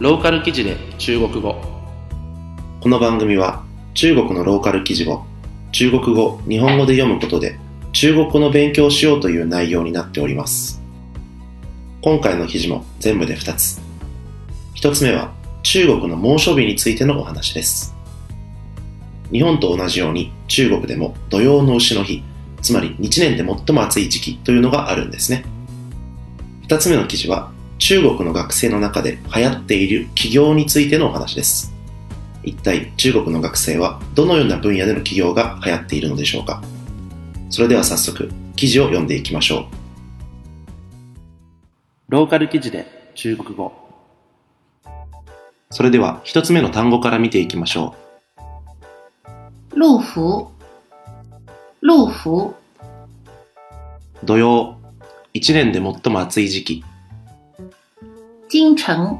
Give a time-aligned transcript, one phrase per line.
[0.00, 1.54] ローカル記事で中国語
[2.80, 3.62] この番組は
[3.94, 5.24] 中国のローカル記事を
[5.70, 7.58] 中国語、日本語で読むことで
[7.92, 10.82] 中国語の勉強をしようという内容になっております。
[12.00, 13.80] 今回の記事も全部で2つ。
[14.76, 15.32] 1つ目は
[15.62, 17.94] 中国の猛暑日についてのお話です。
[19.30, 22.24] 日本と同じように中国でも土曜の牛の日、
[22.60, 25.44] つまり1年で最も暑い時期というのがあるんですね。
[26.66, 31.72] 2つ目の記事は中国の学生の中で流行っている起業についてのお話です。
[32.44, 36.62] 一体中国の学生はどのような分野での起業が流行っているのでしょうか
[37.50, 39.82] それでは早速記事を読んでいきましょう。
[42.08, 43.72] ローカル記事で中国語
[45.70, 47.94] それでは一つ目の単語から見ていきましょ
[49.74, 50.48] 路服，
[51.80, 52.54] 路服，う。
[54.22, 54.76] 土曜、
[55.32, 56.84] 一年で最も暑い時期。
[58.52, 59.18] 京城，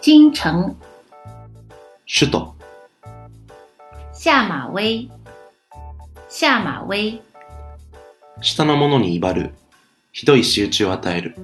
[0.00, 0.74] 京城，
[2.06, 2.54] 首都、
[4.14, 5.10] 下马威，
[6.26, 7.20] 下马威，
[8.40, 9.54] 下の者に威張る。
[10.10, 11.36] ひどい仕打ちを与える。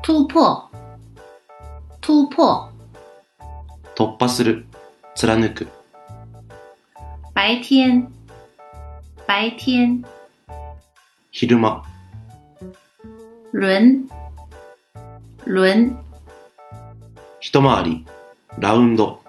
[0.00, 0.70] 突破，
[2.00, 2.70] 突破，
[3.96, 4.64] 突破する。
[5.16, 5.66] 貫く。
[7.34, 8.12] 白天，
[9.26, 10.04] 白天，
[11.32, 11.82] 昼間。
[13.52, 14.08] 轮，
[15.50, 15.98] 轮，
[17.40, 18.06] 一回り。
[18.60, 19.20] ラウンド。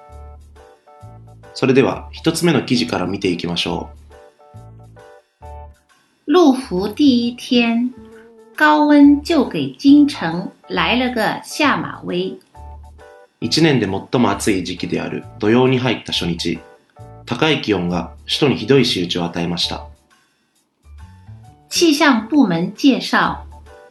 [1.56, 3.90] それでは一つ目の記事から見ていきましょ
[6.28, 7.92] 路服第一天，
[8.56, 12.38] 高温就给京城来了个下马威。
[12.38, 12.40] う。
[13.40, 16.60] 一年で最も暑い時期である土曜に入った初日。
[17.26, 19.88] 高い気温が首都にひどい仕打ちを与えました。
[21.68, 23.40] 气象部门介绍，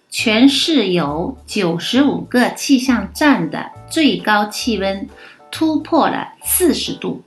[0.09, 5.09] 全市有九十五个气象站的最高气温
[5.51, 7.21] 突破了四十度。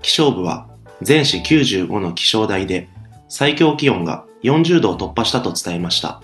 [0.00, 0.66] 気象部は
[1.00, 2.88] 全市95の気象台で
[3.28, 6.20] 最高気温が40度を突破したと伝えました。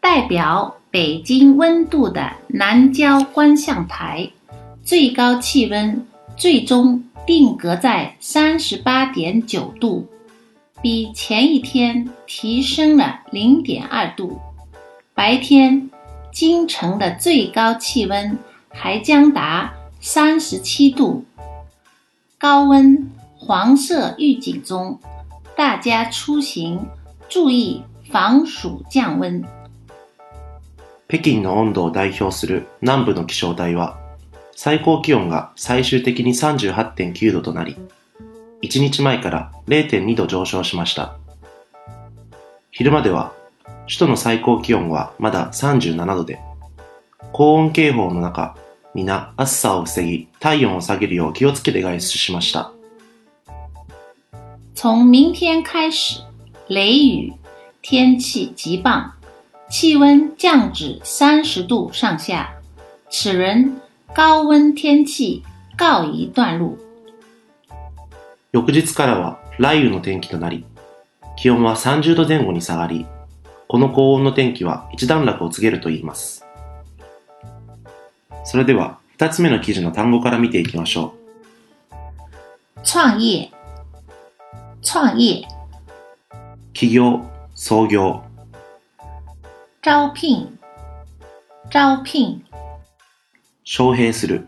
[0.00, 4.30] 代表北京温度的南郊观象台，
[4.84, 6.06] 最高气温
[6.36, 10.06] 最终定格在三十八点九度，
[10.82, 14.40] 比前一天提升了零点二度。
[15.14, 15.90] 白天，
[16.32, 18.38] 京城的最高气温
[18.68, 21.24] 还将达三十七度。
[22.38, 24.98] 高温黄色预警中，
[25.56, 26.86] 大家出行
[27.28, 29.42] 注意防暑降温。
[31.06, 33.96] 北京の温度を代表する南部の気象台は
[34.56, 37.76] 最高気温が最終的に38.9度となり、
[38.61, 41.17] 1日前から0.2度上昇しました。
[42.71, 43.33] 昼間では
[43.87, 46.39] 首都の最高気温はまだ37度で、
[47.31, 48.55] 高温警報の中、
[48.93, 52.71] 皆暑さを防ぎ体温を下げるよう気をつけて外出しました。
[54.75, 56.21] 从明天开始，
[56.67, 57.33] 雷雨，
[57.81, 59.11] 天气极棒，
[59.69, 62.55] 气温降至三十度上下。
[63.09, 63.81] 此人
[64.15, 65.43] 高温天气
[65.77, 66.77] 告一段落。
[68.51, 70.65] 翌日からは雷雨の天気となり、
[71.37, 73.05] 気温は30度前後に下がり、
[73.67, 76.43] この高温の天気は一段落を告げると言います。
[78.43, 81.13] それでは、二つ目の記事の単語から見ていきましょ
[82.83, 83.51] 创业，
[84.81, 85.45] 创业，う。
[86.73, 87.21] 起業、
[87.53, 88.23] 創業、
[89.81, 90.57] 招聘，
[91.69, 92.41] 招聘，
[93.63, 94.47] 招聘する、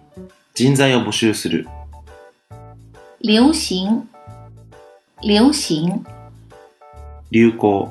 [0.55, 1.67] 人材を募集する、
[3.20, 4.08] 流行，
[5.20, 6.04] 流行，
[7.30, 7.90] 流行、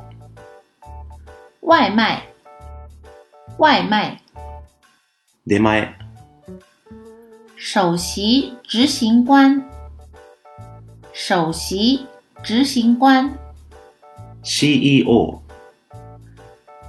[1.62, 2.24] 外卖，
[3.58, 4.22] 外卖，
[5.46, 5.94] 出前、
[7.58, 9.64] 首席执行官，
[11.12, 12.06] 首席
[12.44, 13.38] 执行官，
[14.44, 15.42] CEO、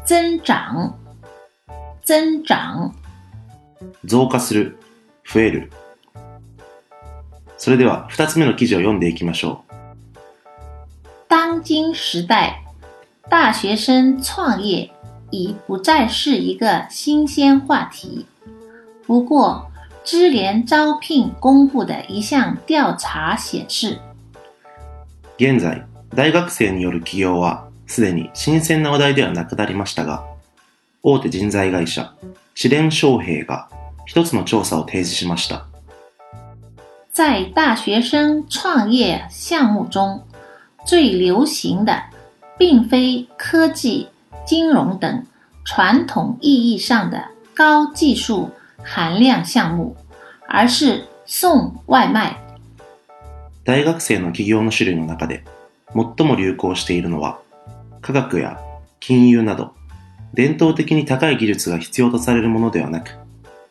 [0.05, 0.99] 增长，
[2.05, 2.95] 增长，
[4.07, 4.79] 増加する、
[5.25, 5.71] 増える。
[7.64, 9.74] それでは、二つ目の記事を読んでいきましょう。
[11.30, 12.56] 当今时代，
[13.30, 14.90] 大学生创业
[15.30, 18.26] 已不再是一个新鲜话题。
[19.06, 19.68] 不过，
[20.04, 24.00] 招聘公布的一项调查显示，
[25.38, 25.86] 現在、
[26.16, 30.26] 大学生による起業はすでに新鮮な話題ではなくなりましたが、
[31.04, 32.12] 大手人材会社、
[32.56, 33.70] 知連商兵が
[34.08, 35.68] 一つの調査を提示しました。
[37.13, 40.23] 在大学生创业项目中，
[40.85, 42.03] 最流行的
[42.59, 44.09] 并非科技、
[44.45, 45.25] 金融等
[45.65, 48.51] 传统意义上的高技术
[48.83, 49.97] 含量项目，
[50.47, 52.37] 而是送外卖。
[53.65, 55.43] 大学生の企業の種類の中で
[55.93, 57.41] 最も流行しているのは
[58.01, 58.61] 科学や
[59.01, 59.73] 金融など
[60.35, 63.11] 伝統的に高い技術が必要とされるものではなく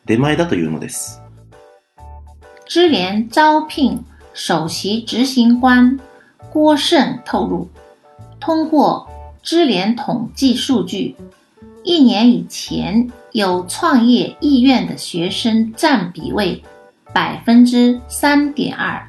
[0.04, 1.22] 出前だというのです。
[2.71, 4.01] 知联招聘
[4.33, 5.99] 首席执行官
[6.49, 7.67] 郭胜透露，
[8.39, 9.09] 通过
[9.43, 11.17] 知联统计数据，
[11.83, 16.63] 一年以前有创业意愿的学生占比为
[17.11, 19.05] 百分之三点二，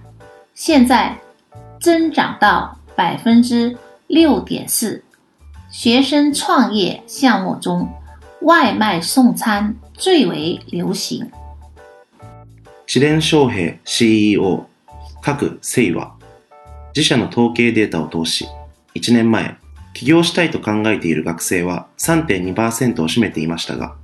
[0.55, 1.17] 现在
[1.81, 3.79] 增长到百分之
[4.09, 5.05] 六点四。
[5.71, 7.89] 学生创业项目中，
[8.41, 11.31] 外卖送餐最为流行。
[12.87, 14.67] 知連昌平 CEO
[15.23, 16.15] 各セイは
[16.95, 18.47] 自社の統計データを通し
[18.95, 19.57] 1年前
[19.95, 23.95] 起業したいと考えている学生は3.2%を占めていましたが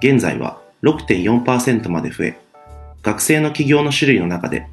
[0.00, 2.38] 現在は6.4%まで増え
[3.02, 4.66] 学生の起業の種類の中で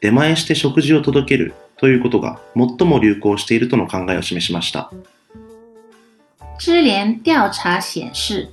[0.00, 4.92] 出前して食事を届けるということが最も流行しているとの考えを示しました。
[6.58, 8.48] 知联调查显示，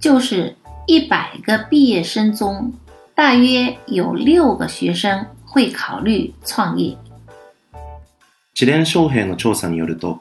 [0.00, 0.56] 就是
[0.86, 2.72] 一百个毕业生中，
[3.20, 6.96] 大约有六个学生会考虑创业。
[8.54, 10.20] 知連昌平の調査によると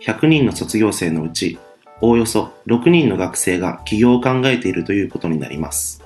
[0.00, 1.58] 100人の卒業生のうち
[2.00, 6.02] おおよそ6人の学生が起業を考えているということになります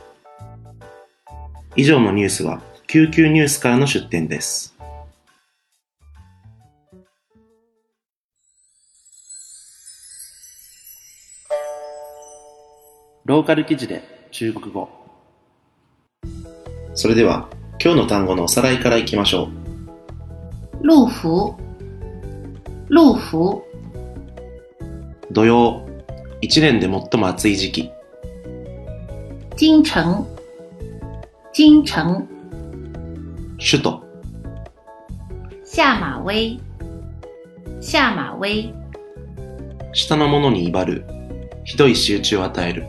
[1.77, 4.75] 以上のニュースは救急ニュースからの出展です
[13.27, 14.03] ローカル記事で
[14.33, 15.02] 中国語。
[16.95, 17.49] それでは
[17.83, 19.49] 今日の単語のおさらいからいきましょ
[20.83, 20.87] う。
[20.87, 21.55] 路服，
[22.91, 23.63] 路服，
[25.31, 25.87] 土曜。
[26.43, 27.91] 1年で最も暑い時期。
[29.57, 30.27] 京城，
[31.53, 32.27] 京城，
[33.59, 34.03] 首都。
[35.65, 36.61] 下马威，
[37.81, 38.75] 下馬威，
[39.93, 41.05] 下の者に威張る。
[41.65, 42.85] ひどい仕打ちを与える。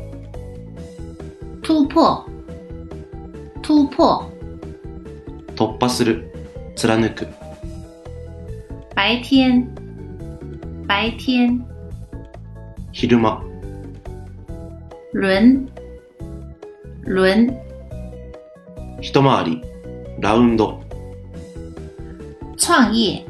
[1.61, 2.25] 突破，
[3.63, 4.29] 突破，
[5.55, 6.29] 突破する。
[6.75, 7.25] 貫く。
[8.93, 9.65] 白天，
[10.85, 11.65] 白天，
[12.91, 13.41] 昼間。
[15.13, 15.65] 轮，
[17.05, 17.55] 轮，
[19.01, 19.61] 一回り。
[20.19, 20.81] ラウンド。
[22.57, 23.23] 创业，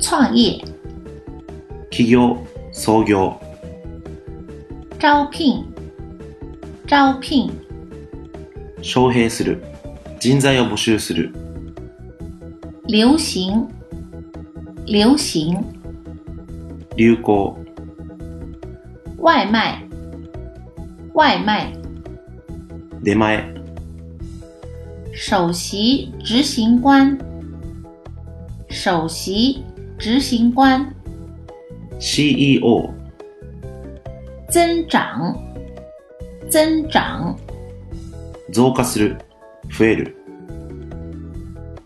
[0.00, 0.64] 创业，
[1.90, 2.36] 起業。
[2.72, 3.34] 創業。
[4.98, 5.64] 招聘，
[6.86, 7.50] 招聘，
[8.86, 9.60] 招聘する。
[10.20, 11.32] 人材を募集する。
[12.86, 13.68] 流行，
[14.86, 15.60] 流行，
[16.96, 17.56] 流行。
[19.18, 19.82] 外卖，
[21.14, 21.72] 外卖，
[23.02, 23.54] 出前。
[25.12, 27.18] 首席执行官，
[28.68, 29.64] 首席
[29.98, 30.94] 执行官
[31.98, 32.90] ，CEO
[34.48, 35.34] 增长，
[36.48, 37.36] 增长，
[38.50, 39.18] 増加する
[39.76, 40.16] 増える。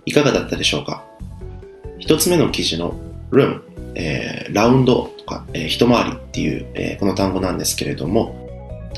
[0.06, 1.04] いかがだったでしょうか？
[1.98, 2.94] 一つ目の記事の
[3.30, 3.60] room、
[3.94, 8.34] えーラウンドとか、えー一回りっていう、えーこの単語なんですけれども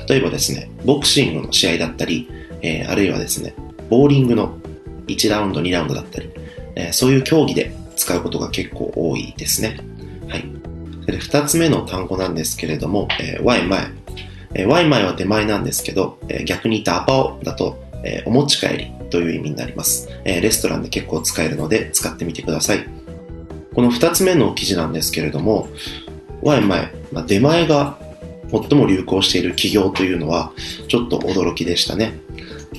[0.08, 2.28] 例えばですねボクシングの試合だったり、
[2.62, 3.54] えーあるいはですね
[3.90, 4.56] ボーリングの
[5.06, 6.30] 1ラウンド2ラウンドだったり、
[6.76, 9.78] えーそういう競技で使うことが結構多いですね。
[10.28, 10.44] はい。
[11.06, 14.01] で二つ目の単語なんですけれども、えー、ワイマイ。
[14.54, 22.86] えワイマイは出前なんですけど、え逆に言ったアパオだと、えお持ち帰りという意味になります、えレストランで結構使えるので使ってみてください。
[23.74, 25.68] この二つ目の記事なんですけれども、
[26.42, 27.98] ワイマイ、まあ、出前が
[28.50, 30.52] 最も流行している企業というのは
[30.88, 32.20] ちょっと驚きでしたね。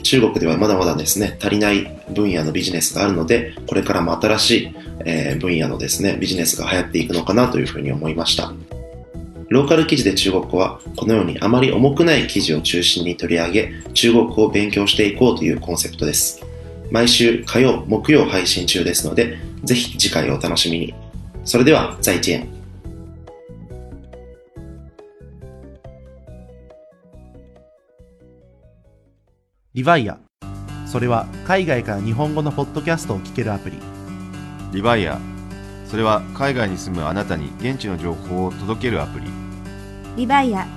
[0.04, 4.76] 中国ではまだまだですね、足りない分野のビジネスがあるので、これからも新しい、
[5.06, 8.54] え分野のですね、ビジネスが流行っていくのかなというふうに思いました。
[9.54, 16.44] ローカル記事で中国語はこのようにあまり重くない記事を中心に取り上げ、中国語を勉強していこうというコンセプトです。
[16.90, 20.96] 毎週火曜、木曜配信中ですので、ぜひ次回をお楽しみに。
[21.46, 22.48] それでは、再见。
[29.76, 30.18] リヴァイア。
[30.88, 33.78] それは海外から日本語のポッドキャストを聞けるアプリ。
[34.74, 35.20] リバイア
[35.86, 39.43] それは海外に住むあなたに現地の情報を届けるアプリ
[40.16, 40.68] リバイア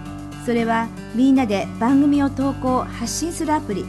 [0.45, 3.85] それはみんなで番組を投稿発信するアプリ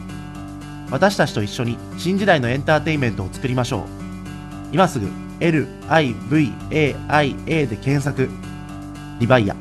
[0.90, 3.82] 私たちと一緒に新時代のエンターテインメントを作りましょう。
[4.72, 5.06] 今すぐ
[5.40, 6.66] LIVAIA
[7.66, 8.28] で検索。
[9.20, 9.56] リバイア。